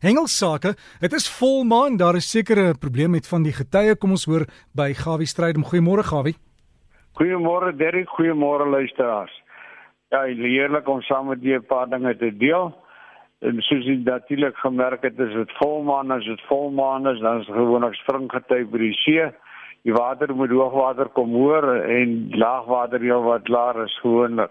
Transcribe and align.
Hengelsake, 0.00 0.70
dit 1.00 1.12
is 1.12 1.26
volmaan, 1.28 1.98
daar 2.00 2.16
is 2.16 2.30
sekere 2.30 2.72
probleme 2.80 3.18
met 3.18 3.26
van 3.28 3.42
die 3.44 3.52
getye. 3.52 3.98
Kom 4.00 4.14
ons 4.16 4.22
hoor 4.24 4.46
by 4.72 4.94
Gawie 4.96 5.28
Strydom. 5.28 5.66
Goeiemôre 5.68 6.06
Gawie. 6.08 6.38
Goeiemôre 7.20 7.74
Derrick, 7.76 8.08
goeiemôre 8.16 8.64
luisteraars. 8.72 9.34
Ja, 10.08 10.22
heerlik 10.24 10.88
om 10.88 11.02
saam 11.04 11.28
met 11.28 11.44
julle 11.44 11.60
'n 11.60 11.66
paar 11.68 11.88
dinge 11.90 12.16
te 12.16 12.32
deel. 12.36 12.72
En 13.40 13.60
soos 13.60 13.84
jy 13.84 14.00
natuurlik 14.04 14.56
gemerk 14.56 15.02
het, 15.02 15.18
is 15.18 15.34
dit 15.34 15.52
volmaan, 15.60 16.10
as 16.10 16.24
dit 16.24 16.40
volmaan 16.48 17.06
is, 17.06 17.20
dan 17.20 17.40
is 17.40 17.46
gewoonlik 17.46 17.94
springgety 17.94 18.64
by 18.64 18.78
die 18.78 18.94
see. 19.04 19.30
Die 19.82 19.92
water 19.92 20.34
moet 20.34 20.50
hoogwater 20.50 21.08
kom 21.08 21.30
hoor 21.32 21.74
en 21.76 22.30
laagwater 22.30 23.00
heel 23.00 23.22
wat 23.22 23.48
laer 23.48 23.84
is 23.84 23.98
gewoonlik. 24.00 24.50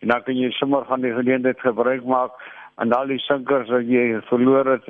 En 0.00 0.08
dan 0.08 0.22
kan 0.22 0.36
jy 0.36 0.50
sommer 0.50 0.84
van 0.84 1.00
die 1.00 1.12
geleentheid 1.12 1.60
gebruik 1.60 2.04
maak 2.04 2.30
en 2.76 2.92
al 2.92 3.06
die 3.06 3.18
sinkers 3.18 3.70
wat 3.70 3.86
jy 3.88 4.20
verloor 4.30 4.66
het 4.66 4.88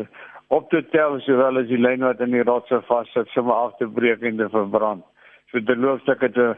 op 0.48 0.70
te 0.70 0.82
tel 0.92 1.18
sowel 1.24 1.58
as 1.62 1.68
die 1.68 1.80
lyn 1.80 2.04
wat 2.06 2.20
in 2.24 2.34
die 2.36 2.44
rotse 2.44 2.80
vassit 2.88 3.28
sommer 3.34 3.54
af 3.54 3.76
te 3.80 3.88
breek 3.88 4.22
en 4.22 4.36
te 4.36 4.48
verbrand. 4.52 5.04
So 5.50 5.60
dit 5.60 5.78
loop 5.78 6.06
het 6.06 6.36
'n 6.36 6.56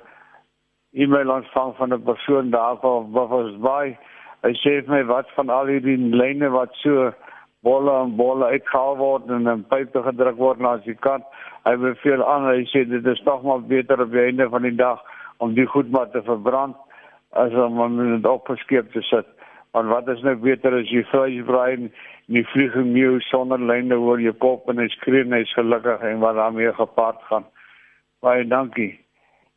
e-mail 0.93 1.31
ontvang 1.31 1.77
van 1.77 1.93
'n 1.93 2.03
persoon 2.03 2.51
daar 2.51 2.77
van 2.81 3.13
Buffalo's 3.13 3.59
Bay. 3.61 3.99
Hy 4.43 4.53
sê 4.53 4.85
vir 4.85 4.95
my 4.95 5.05
wat 5.05 5.31
van 5.35 5.51
al 5.51 5.67
hierdie 5.67 5.99
lyne 5.99 6.49
wat 6.51 6.75
so 6.75 7.13
bolle 7.63 7.93
en 8.03 8.17
bolle 8.17 8.45
uitgehaal 8.45 8.97
word 8.97 9.31
en 9.31 9.47
in 9.47 9.65
pype 9.65 10.03
gedruk 10.03 10.37
word 10.37 10.59
na 10.59 10.77
die 10.77 10.95
kant. 10.95 11.25
Hy 11.65 11.77
beveel 11.77 12.25
aan 12.25 12.45
hy 12.47 12.65
sê 12.73 12.85
dit 12.89 13.07
is 13.07 13.23
tog 13.25 13.43
maar 13.43 13.61
beter 13.61 14.03
op 14.03 14.11
die 14.11 14.21
einde 14.21 14.49
van 14.49 14.63
die 14.63 14.77
dag 14.77 15.01
om 15.39 15.55
die 15.55 15.67
goed 15.67 15.91
maar 15.91 16.11
te 16.11 16.23
verbrand 16.23 16.77
as 17.33 17.53
om 17.53 17.97
dit 17.97 18.27
op 18.27 18.51
'n 18.51 18.57
skip 18.57 18.93
te 18.93 19.03
sit. 19.03 19.36
Want 19.77 19.91
wat 19.93 20.07
is 20.09 20.23
nou 20.25 20.33
beter 20.41 20.73
as 20.73 20.89
jy 20.89 21.03
vleis 21.11 21.43
braai 21.45 21.75
en 21.75 21.89
jy 22.33 22.43
vlieg 22.49 22.77
in 22.81 22.95
jou 22.97 23.19
sonder 23.29 23.61
lyne 23.61 23.99
oor 24.01 24.23
jou 24.25 24.33
kop 24.41 24.71
en 24.73 24.79
jy 24.81 24.87
skree 24.95 25.25
en 25.27 25.35
jy's 25.37 25.51
gelukkig 25.53 26.05
en 26.09 26.23
wat 26.23 26.39
daarmee 26.39 26.71
gepaard 26.79 27.19
gaan. 27.29 27.45
Baie 28.25 28.47
dankie. 28.49 28.95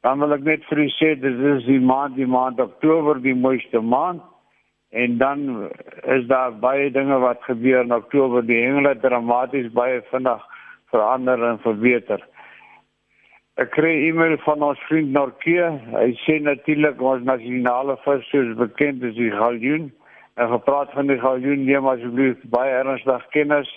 Dan 0.03 0.19
wil 0.19 0.35
ek 0.35 0.43
net 0.43 0.65
vir 0.67 0.81
u 0.83 0.87
sê 0.97 1.13
dis 1.21 1.39
is 1.53 1.63
die 1.69 1.79
maand 1.79 2.17
die 2.19 2.27
maand 2.27 2.59
Oktober 2.59 3.21
die 3.23 3.35
mooiste 3.35 3.79
maand 3.79 4.25
en 4.91 5.15
dan 5.21 5.69
is 6.17 6.27
daar 6.27 6.51
baie 6.65 6.89
dinge 6.91 7.21
wat 7.23 7.47
gebeur 7.47 7.85
in 7.85 7.95
Oktober 7.95 8.43
die 8.43 8.59
hengele 8.59 8.97
dramaties 8.99 9.71
baie 9.71 10.01
vinnig 10.09 10.43
verander 10.91 11.45
en 11.53 11.63
verbeter. 11.63 12.19
Ek 13.59 13.71
kry 13.71 13.93
e-mail 14.09 14.35
van 14.43 14.67
ons 14.67 14.83
vriend 14.89 15.15
Norkie. 15.15 15.63
Hy 15.95 16.11
sê 16.25 16.41
natuurlik 16.43 16.99
ons 16.99 17.23
nasionale 17.27 17.95
vis 18.03 18.27
soos 18.33 18.51
bekend 18.59 19.07
is 19.07 19.15
die 19.15 19.31
galjoen. 19.31 19.89
En 20.39 20.47
gepraat 20.47 20.91
van 20.91 21.07
die 21.07 21.19
galjoen, 21.19 21.65
neem 21.67 21.87
asseblief 21.91 22.39
baie 22.51 22.71
ernstig 22.71 23.23
kennis. 23.33 23.69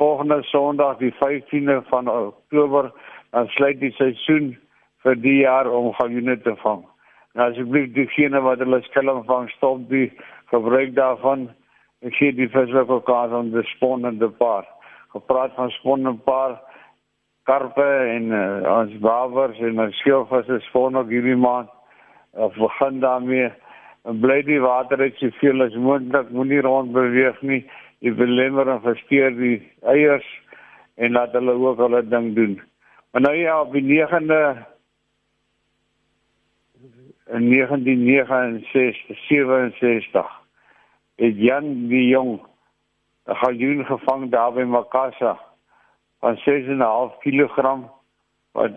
Volgende 0.00 0.40
Sondag, 0.42 0.96
die 0.98 1.12
15de 1.14 1.76
van 1.86 2.08
Oktober, 2.10 2.88
dan 3.30 3.46
sluit 3.54 3.78
die 3.78 3.92
seisoen 3.94 4.48
vir 5.06 5.14
die 5.22 5.36
jaar 5.44 5.70
om 5.70 5.92
galjoene 5.94 6.34
te 6.42 6.56
vang. 6.64 6.82
En 7.36 7.44
asseblief 7.44 7.92
diegene 7.94 8.40
wat 8.42 8.58
hulle 8.64 8.80
skelm 8.88 9.22
vang, 9.30 9.46
stop 9.52 9.84
die 9.92 10.08
gebruik 10.50 10.96
daarvan. 10.98 11.46
Ek 12.02 12.18
gee 12.18 12.34
die 12.34 12.50
viswerke 12.50 12.98
kans 13.06 13.38
om 13.38 13.54
die 13.54 13.62
spannende 13.76 14.30
paar. 14.42 14.66
Gepraat 15.14 15.54
van 15.54 15.70
spannende 15.76 16.18
paar 16.26 16.58
karpe 17.46 17.86
en 18.16 18.34
uh, 18.34 18.42
ons 18.74 18.98
wawers 19.06 19.62
en 19.70 19.86
ons 19.86 20.02
skilvisse 20.02 20.58
spawn 20.66 20.98
ook 20.98 21.14
hierdie 21.14 21.38
maand. 21.38 21.70
Of 22.34 22.58
begin 22.58 22.98
daarmee 23.06 23.46
en 23.46 23.54
bly 24.16 24.42
die 24.42 24.60
water 24.60 25.00
uit 25.00 25.16
soveel 25.20 25.66
as 25.66 25.74
moontlik 25.76 26.30
moenie 26.32 26.60
rond 26.64 26.92
beweeg 26.92 27.40
nie. 27.42 27.62
Jy 28.00 28.14
belemmer 28.16 28.68
en 28.70 28.80
versteur 28.80 29.34
die 29.36 29.58
eiers 29.90 30.26
en 30.96 31.12
laat 31.12 31.34
hulle 31.36 31.52
ook 31.58 31.80
hulle 31.82 32.02
ding 32.08 32.34
doen. 32.34 32.58
Maar 33.12 33.22
nou 33.22 33.34
ja 33.36 33.60
op 33.60 33.72
die 33.72 33.82
9de 33.82 34.42
in 37.28 37.50
1969 37.50 39.18
67 39.28 40.26
het 41.16 41.36
Jan 41.36 41.88
die 41.88 42.08
jong 42.08 42.40
'n 43.28 43.34
galjoen 43.34 43.84
gevang 43.84 44.30
daar 44.30 44.52
by 44.52 44.62
Makassa 44.62 45.38
van 46.20 46.36
6.5 46.36 47.18
kg 47.20 47.84
wat 48.52 48.72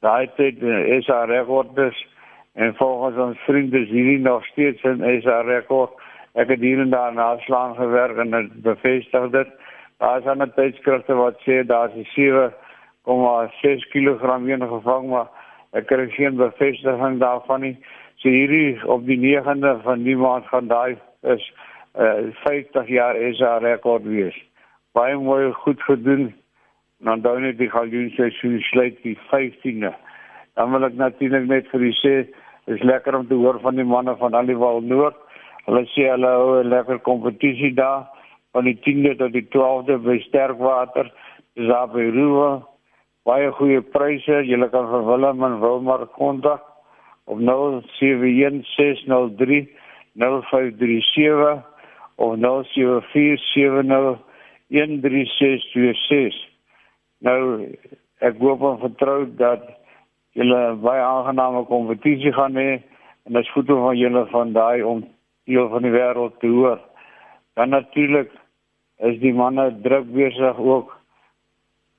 daai 0.00 0.30
tyd 0.36 0.62
is 0.62 1.06
haar 1.06 1.28
rekord 1.28 1.78
is 1.78 2.06
En 2.52 2.74
volgens 2.74 3.16
ons 3.16 3.38
vriende 3.38 3.78
is 3.80 3.88
hierdie 3.88 4.18
nog 4.18 4.44
steeds 4.44 4.82
'n 4.82 5.20
SA 5.22 5.40
rekord. 5.40 5.92
Ek 6.32 6.48
het 6.48 6.60
hier 6.60 6.80
en 6.80 6.90
daar 6.90 7.12
naslaan 7.12 7.74
gewerk 7.74 8.16
en 8.16 8.30
dit 8.30 8.62
bevestig 8.62 9.30
dit. 9.30 9.48
Daar 9.98 10.18
is 10.18 10.24
'n 10.24 10.52
tydskrifte 10.54 11.14
wat 11.14 11.40
sê 11.40 11.66
daar 11.66 11.90
is 11.96 12.12
7,6 12.14 13.88
kg 13.88 14.22
een 14.22 14.68
gevang, 14.68 15.08
maar 15.08 15.28
ek 15.72 15.86
kry 15.86 16.10
geen 16.10 16.36
bevestiging 16.36 17.18
daarvan 17.18 17.60
nie. 17.60 17.76
So 18.16 18.28
hierdie 18.28 18.86
op 18.86 19.06
die 19.06 19.18
9de 19.18 19.80
van 19.82 20.02
die 20.02 20.16
maand 20.16 20.46
gaan 20.46 20.66
daai 20.66 20.96
is 21.22 21.52
uh, 21.98 22.30
50 22.44 22.88
jaar 22.88 23.16
SA 23.32 23.58
rekord 23.58 24.02
wees. 24.02 24.36
Baie 24.92 25.16
mooi 25.16 25.52
goed 25.52 25.82
gedoen. 25.82 26.34
Dan 26.98 27.20
dan 27.20 27.40
net 27.42 27.58
die 27.58 27.70
galjoen 27.70 28.10
seisoen 28.10 28.60
sluit 28.60 29.02
die 29.02 29.18
15de. 29.30 29.92
Dan 30.54 30.70
wil 30.70 30.84
ek 30.84 30.94
natuurlik 30.94 31.46
net 31.46 31.68
vir 31.72 31.80
u 31.80 31.92
sê 31.92 32.14
Dit 32.64 32.76
is 32.76 32.82
lekker 32.82 33.14
om 33.18 33.26
te 33.26 33.34
hoor 33.34 33.60
van 33.60 33.74
die 33.74 33.84
manne 33.84 34.16
van 34.16 34.34
Aliwal 34.38 34.80
Noord. 34.86 35.16
Hulle 35.66 35.82
sê 35.94 36.02
hulle 36.10 36.28
hou 36.30 36.62
'n 36.62 36.68
lekker 36.68 36.98
kompetisie 36.98 37.74
daar 37.74 38.06
van 38.52 38.64
die 38.64 38.78
10de 38.84 39.16
tot 39.16 39.32
die 39.32 39.48
12de 39.54 39.98
by 39.98 40.18
Sterkwater. 40.18 41.12
Dis 41.54 41.68
daar 41.68 41.88
by 41.88 42.10
Ruwe. 42.14 42.62
Baie 43.24 43.50
goeie 43.50 43.80
pryse. 43.80 44.46
Jy 44.46 44.68
kan 44.70 44.90
vir 44.90 45.06
Willem 45.06 45.42
en 45.42 45.60
Wilmar 45.60 46.06
kontak 46.06 46.62
op 47.24 47.38
071603 47.38 49.68
0537 50.14 51.62
of 52.16 52.36
0747013626. 52.36 52.44
Nou 57.18 57.66
ek 58.18 58.38
hoop 58.38 58.62
en 58.62 58.78
vertrou 58.78 59.34
dat 59.36 59.81
julle 60.38 60.60
baie 60.80 61.02
aangename 61.02 61.64
kompetisie 61.68 62.32
gaan 62.32 62.56
hê 62.56 62.70
en 63.26 63.36
dit 63.36 63.42
is 63.42 63.52
goed 63.52 63.70
om 63.70 63.82
van 63.86 63.96
julle 63.96 64.24
van 64.30 64.52
daai 64.52 64.82
om 64.82 65.04
deel 65.50 65.68
van 65.68 65.82
die 65.82 65.92
wêreld 65.92 66.38
te 66.40 66.48
hoor. 66.48 66.80
Dan 67.54 67.68
natuurlik 67.68 68.30
is 69.08 69.18
die 69.20 69.34
manne 69.34 69.68
druk 69.84 70.08
besig 70.14 70.58
ook 70.58 70.96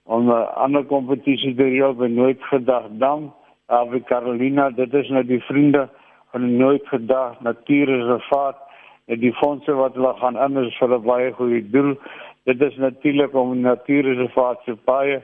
om 0.05 0.29
'n 0.29 0.47
ander 0.65 0.83
kompetisie 0.83 1.55
te 1.55 1.63
reël 1.63 1.93
by 1.93 2.07
nooit 2.07 2.41
gedag 2.43 2.89
dam 2.91 3.33
daar 3.67 3.87
by 3.87 3.99
Carolina. 3.99 4.69
Dit 4.69 4.93
is 4.93 5.09
nou 5.09 5.23
die 5.23 5.41
vriende 5.41 5.89
van 6.31 6.57
nooit 6.57 6.87
gedag 6.87 7.39
natuurreservaat 7.39 8.57
en 9.05 9.19
die 9.19 9.33
fondse 9.33 9.73
wat 9.73 9.93
hulle 9.93 10.13
gaan 10.13 10.37
in 10.37 10.65
is 10.65 10.77
vir 10.77 10.89
'n 10.97 11.03
baie 11.03 11.31
goeie 11.31 11.69
doel. 11.69 11.95
Dit 12.43 12.61
is 12.61 12.75
natuurlik 12.75 13.33
om 13.33 13.59
natuurreservaat 13.59 14.61
se 14.65 14.75
baie 14.85 15.21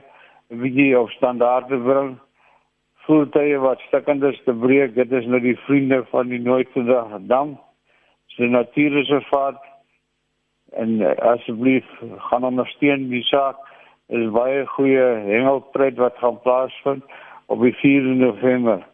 wie 0.48 1.00
op 1.00 1.10
standaard 1.10 1.68
te 1.68 1.76
bring 1.76 2.18
voertuie 3.06 3.58
wat 3.58 3.80
stukkend 3.88 4.22
is 4.22 4.40
te 4.44 4.52
breek. 4.52 4.94
Dit 4.94 5.12
is 5.12 5.26
nou 5.26 5.40
die 5.40 5.56
vriende 5.66 6.04
van 6.10 6.28
die 6.28 6.40
Nooitgedag 6.40 7.16
Dam. 7.30 7.58
Se 8.26 8.46
natuurreservaat 8.46 9.62
en 10.72 11.00
uh, 11.00 11.14
asseblief 11.32 11.86
gaan 12.30 12.44
ondersteun 12.44 13.08
die 13.10 13.24
saak. 13.26 13.58
Dit 14.10 14.26
is 14.26 14.32
baie 14.34 14.66
goeie 14.66 15.06
hengelpret 15.26 15.98
wat 15.98 16.18
gaan 16.22 16.38
plaasvind 16.44 17.04
op 17.50 17.62
die 17.62 17.74
4de 17.78 18.14
November. 18.20 18.86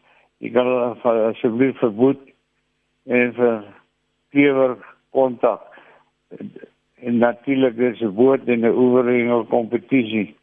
Jy 0.45 0.53
kan 0.53 0.69
asseblief 1.05 1.79
verboed 1.81 2.21
en 3.09 3.33
vir 3.37 3.63
klewer 4.35 4.77
kontak. 5.17 5.63
En 7.01 7.19
natuurlik 7.19 7.77
is 7.77 8.01
'n 8.01 8.17
woord 8.17 8.49
in 8.49 8.65
'n 8.65 8.77
oorhengel 8.77 9.45
kompetisie. 9.45 10.37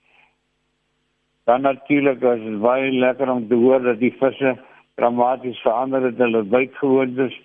Dan 1.43 1.61
natuurlik 1.61 2.21
is 2.21 2.43
dit 2.43 2.59
baie 2.61 2.91
lekker 2.91 3.29
om 3.31 3.47
te 3.47 3.55
hoor 3.55 3.81
dat 3.81 3.99
die 3.99 4.13
visse 4.19 4.55
dramaties 4.95 5.59
verander 5.61 6.03
het 6.07 6.17
hulle 6.17 6.43
bytgewoontes. 6.43 7.35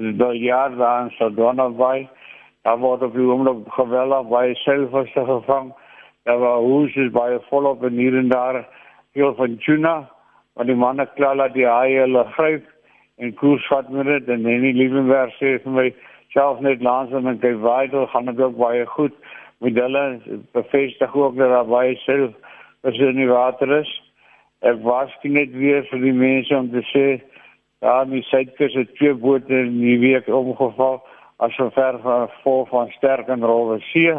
Dis 0.00 0.16
daai 0.16 0.38
jaar 0.38 0.76
daar 0.76 1.02
in 1.04 1.10
Sodona 1.18 1.68
Bay. 1.68 2.08
Daar 2.64 2.78
word 2.80 3.02
op 3.02 3.12
die 3.12 3.26
oomblik 3.26 3.68
geweldig 3.76 4.28
baie 4.28 4.54
selfvisse 4.62 5.24
gevang. 5.28 5.74
Daar 6.24 6.38
was 6.40 6.62
hoes 6.64 7.10
baie 7.12 7.40
volop 7.50 7.84
en 7.84 8.00
hier 8.00 8.16
en 8.18 8.28
daar 8.28 8.64
veel 9.12 9.34
van 9.34 9.58
tuna. 9.66 9.94
Want 10.54 10.68
die 10.68 10.76
manne 10.76 11.06
klaar 11.14 11.36
dat 11.36 11.52
die 11.52 11.66
haie 11.68 12.00
hulle 12.00 12.24
gryp 12.38 12.64
en 13.20 13.34
koers 13.34 13.66
vat 13.68 13.88
met 13.92 14.06
dit 14.06 14.28
en 14.28 14.42
nie 14.42 14.72
Liebenberg 14.72 15.36
sê 15.36 15.58
vir 15.62 15.76
my 15.76 15.86
self 16.32 16.60
net 16.64 16.82
langs 16.82 17.12
en 17.12 17.28
dan 17.28 17.38
kyk 17.44 17.60
waar 17.60 17.92
gaan 18.14 18.32
dit 18.32 18.40
ook 18.40 18.56
baie 18.56 18.86
goed. 18.96 19.12
Met 19.60 19.76
hulle 19.76 20.20
bevestig 20.56 21.14
ook 21.14 21.36
dat 21.36 21.52
daar 21.52 21.68
baie 21.68 21.94
self 22.06 22.32
as 22.84 22.98
in 23.00 23.20
die 23.20 23.30
water 23.30 23.80
is. 23.80 23.90
Ek 24.64 24.80
was 24.84 25.12
net 25.22 25.52
weer 25.52 25.84
vir 25.90 26.00
die 26.04 26.16
mense 26.16 26.56
om 26.56 26.70
te 26.72 26.84
sê 26.92 27.06
ja, 27.84 28.04
die 28.08 28.22
suidkus 28.30 28.76
het 28.78 28.94
twee 29.00 29.14
bote 29.14 29.64
in 29.64 29.80
die 29.80 29.98
week 30.00 30.28
omgeval 30.28 31.02
as 31.42 31.52
so 31.58 31.68
ver 31.74 31.98
van 32.04 32.30
vol 32.42 32.64
van 32.70 32.92
sterk 32.96 33.28
en 33.28 33.44
rowwe 33.44 33.80
see. 33.92 34.14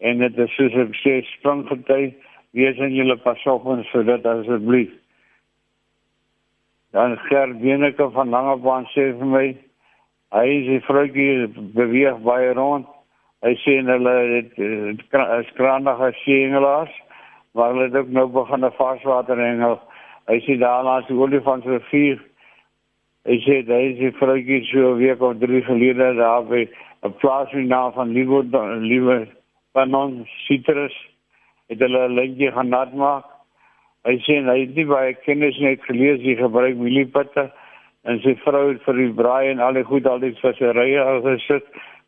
en 0.00 0.18
dit 0.18 0.38
is 0.38 0.52
soos 0.56 0.76
ek 0.80 0.94
sê 1.02 1.18
springgety 1.34 2.14
wees 2.56 2.78
in 2.80 2.94
julle 2.96 3.18
pas 3.24 3.42
op 3.52 3.66
en 3.68 3.82
vir 3.90 4.06
dit 4.08 4.28
asseblief 4.32 4.94
dan 6.96 7.18
Gert 7.26 7.60
Beneke 7.60 8.08
van 8.14 8.32
Langebaan 8.32 8.88
sê 8.94 9.10
vir 9.18 9.30
my 9.34 9.44
hy 10.36 10.46
is 10.54 10.66
die 10.70 10.80
vroutjie 10.86 11.50
beweeg 11.76 12.22
baie 12.24 12.54
rond 12.56 12.88
hy 13.44 13.52
sê 13.64 13.76
hulle 13.90 14.16
het 14.32 14.58
is 14.64 15.52
kranige 15.60 16.10
sengelaars 16.22 16.96
ook 17.54 18.08
nou 18.08 18.26
begin 18.26 18.64
'n 18.64 18.72
varswater 18.72 19.36
hengel 19.36 19.80
hy 20.26 20.38
sê 20.40 20.58
daar 20.58 20.84
langs 20.84 21.06
die 21.06 21.16
olifant 21.16 21.64
se 21.64 21.70
rivier 21.70 22.18
hy 23.24 23.36
sê 23.46 23.66
daar 23.66 23.80
is 23.80 23.98
die 23.98 24.12
vroutjie 24.12 24.64
so 24.64 24.94
week 24.96 25.20
of 25.20 25.38
drie 25.38 25.62
gelede 25.62 26.14
daar 26.14 26.44
by 26.44 26.68
'n 27.02 27.14
plaas 27.20 27.52
in 27.52 27.66
naam 27.66 27.92
van 27.92 28.12
Liewe 28.12 28.44
Liewe 28.80 29.28
Panon 29.72 30.26
Citrus 30.46 30.96
het 31.68 31.78
hulle 31.78 32.08
'n 32.08 32.14
lintjie 32.14 32.52
gaan 32.52 32.68
nat 32.68 32.94
maak 32.94 33.24
Hy 34.08 34.14
sê 34.24 34.38
hy 34.40 34.60
het 34.62 34.70
nie 34.76 34.86
baie 34.88 35.12
kennis 35.26 35.58
net 35.60 35.82
gelees 35.84 36.22
hy 36.24 36.32
gebruik 36.38 36.78
mieliepitte 36.80 37.50
en 38.08 38.20
sy 38.24 38.32
vrou 38.40 38.62
het 38.70 38.80
vir 38.86 38.96
die 38.96 39.10
braai 39.18 39.50
en 39.50 39.60
al 39.60 39.76
die 39.76 39.84
goed 39.84 40.06
al 40.08 40.22
die 40.22 40.32
visserye 40.38 41.02
gesit. 41.26 41.66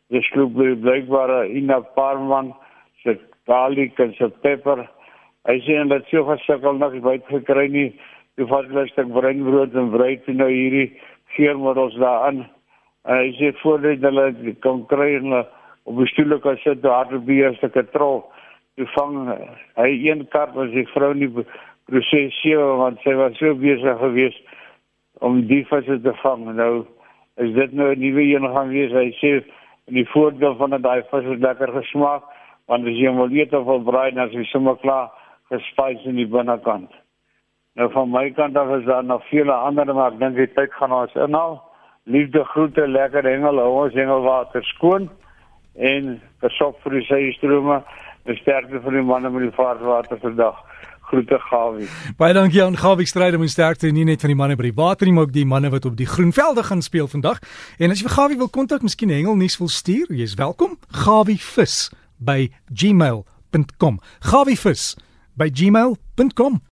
Dis 0.09 0.25
skroop 0.25 0.57
blykbaar 0.57 1.35
in 1.45 1.69
'n 1.69 1.85
paar 1.93 2.17
man 2.17 2.49
se 3.03 3.13
garlic 3.45 3.99
en 3.99 4.13
se 4.17 4.29
pepper. 4.41 4.89
Hy 5.43 5.57
sê 5.65 5.75
en 5.75 5.89
dit 5.91 6.05
sou 6.07 6.23
gesukkel 6.29 6.77
nog 6.79 6.93
baie 7.03 7.19
gekry 7.27 7.67
nie. 7.71 7.89
Die 8.39 8.45
vaslustig 8.47 9.09
breinbrood 9.11 9.75
en 9.75 9.89
breed 9.91 10.27
nou 10.31 10.47
hierdie 10.47 10.93
geurmiddels 11.35 11.97
daarin. 11.99 12.45
En 13.03 13.19
hy 13.19 13.33
sê 13.35 13.51
voordat 13.59 14.05
hulle 14.07 14.53
kan 14.63 14.85
kry 14.87 15.09
en 15.17 15.35
op 15.35 15.97
die 15.99 16.07
stoel 16.13 16.39
kan 16.39 16.55
sit, 16.63 16.79
daar 16.81 17.11
het 17.11 17.25
beheer 17.27 17.57
se 17.59 17.67
katrol. 17.75 18.23
Jy 18.79 18.87
vang 18.95 19.17
hy 19.77 19.89
een 20.07 20.23
kart 20.31 20.55
was 20.55 20.71
die 20.71 20.87
vrou 20.93 21.11
nie 21.13 21.27
proses 21.91 22.37
7 22.41 22.79
want 22.79 23.03
sy 23.03 23.13
was 23.19 23.35
so 23.37 23.51
besig 23.59 23.99
geweest 23.99 24.55
om 25.19 25.41
die 25.49 25.65
visse 25.67 25.99
te 26.05 26.13
vang. 26.21 26.45
Nou 26.55 26.85
is 27.43 27.51
dit 27.57 27.73
nou 27.73 27.91
'n 27.91 27.99
nuwe 27.99 28.23
een 28.23 28.47
gaan 28.53 28.69
wees. 28.69 28.91
Hy 28.91 29.11
sê 29.19 29.43
in 29.91 29.99
die 29.99 30.07
voordeel 30.13 30.55
van 30.55 30.79
daai 30.81 31.03
vis 31.11 31.27
is 31.35 31.43
lekker 31.43 31.73
gesmaak 31.75 32.23
want 32.71 32.87
as 32.87 32.95
jy 32.95 33.07
hom 33.11 33.19
wil 33.19 33.35
eet 33.35 33.53
of 33.53 33.65
wil 33.65 33.83
braai 33.83 34.11
dan 34.15 34.29
is 34.29 34.35
hy 34.35 34.43
sommer 34.43 34.77
klaar 34.79 35.11
gespys 35.53 36.03
in 36.09 36.17
die 36.19 36.29
binnekant. 36.29 36.91
Nou 37.77 37.89
van 37.93 38.11
my 38.13 38.27
kant 38.37 38.57
af 38.57 38.69
is 38.77 38.85
daar 38.85 39.03
nog 39.03 39.23
vele 39.29 39.53
ander 39.53 39.93
maar 39.93 40.13
ek 40.13 40.19
dink 40.21 40.37
die 40.37 40.49
tyd 40.53 40.73
gaan 40.77 40.93
ons 40.93 41.13
inhaal. 41.17 41.57
Liefde 42.05 42.43
groete, 42.51 42.87
lekker 42.87 43.25
hengel, 43.25 43.61
hou 43.63 43.85
ons 43.85 43.95
hengelwater 43.97 44.65
skoon 44.73 45.07
en 45.73 46.19
gesop 46.43 46.81
vir 46.83 46.99
die 46.99 47.05
seestrome. 47.07 47.79
Sterkte 48.43 48.79
vir 48.83 48.99
die 48.99 49.03
manne 49.03 49.31
met 49.33 49.47
die 49.47 49.55
vaartwater 49.55 50.19
vandag. 50.21 50.59
Groete 51.09 51.39
Gawie. 51.49 51.87
Baie 52.17 52.33
dankie 52.33 52.61
aan 52.63 52.77
Gawie 52.79 53.07
Strydom 53.09 53.43
en 53.43 53.51
sterkte 53.51 53.89
nie 53.91 54.05
net 54.07 54.21
van 54.23 54.31
die 54.31 54.37
manne 54.37 54.55
by 54.59 54.69
die 54.69 54.77
water 54.77 55.09
nie, 55.09 55.13
maar 55.17 55.27
ook 55.27 55.33
die 55.35 55.45
manne 55.45 55.71
wat 55.73 55.85
op 55.89 55.97
die 55.99 56.07
groenvelde 56.07 56.63
gaan 56.63 56.81
speel 56.85 57.09
vandag. 57.11 57.41
En 57.77 57.91
as 57.91 57.99
jy 57.99 58.07
vir 58.07 58.15
Gawie 58.15 58.39
wil 58.39 58.51
kontak, 58.53 58.85
miskien 58.85 59.11
hengel 59.11 59.35
nuus 59.39 59.57
wil 59.59 59.69
stuur, 59.69 60.13
jy's 60.13 60.37
welkom. 60.39 60.77
Gawievis 61.03 61.89
by 62.21 62.47
gmail.com. 62.69 63.99
Gawievis 64.29 64.93
by 65.35 65.49
gmail.com. 65.49 66.61